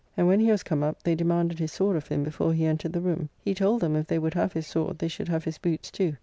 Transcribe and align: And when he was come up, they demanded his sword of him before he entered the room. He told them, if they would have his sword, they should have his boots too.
And 0.17 0.25
when 0.25 0.39
he 0.39 0.49
was 0.49 0.63
come 0.63 0.81
up, 0.81 1.03
they 1.03 1.13
demanded 1.13 1.59
his 1.59 1.71
sword 1.73 1.95
of 1.95 2.07
him 2.07 2.23
before 2.23 2.53
he 2.55 2.65
entered 2.65 2.91
the 2.93 3.01
room. 3.01 3.29
He 3.39 3.53
told 3.53 3.81
them, 3.81 3.95
if 3.95 4.07
they 4.07 4.17
would 4.17 4.33
have 4.33 4.53
his 4.53 4.65
sword, 4.65 4.97
they 4.97 5.07
should 5.07 5.27
have 5.27 5.43
his 5.43 5.59
boots 5.59 5.91
too. 5.91 6.15